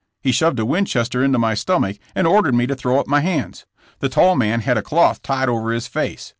He 0.23 0.31
shoved 0.31 0.57
a 0.57 0.65
"Winchester 0.65 1.23
into 1.23 1.37
my 1.37 1.53
stomach 1.53 1.97
and 2.15 2.25
ordered 2.25 2.55
me 2.55 2.65
to 2.65 2.73
throw 2.75 2.99
up 2.99 3.05
my 3.05 3.19
hands. 3.19 3.67
The 3.99 4.09
tall 4.09 4.35
man 4.35 4.61
had 4.61 4.75
a 4.79 4.81
cloth 4.81 5.21
tied 5.21 5.47
over 5.47 5.71
his 5.71 5.85
face. 5.85 6.27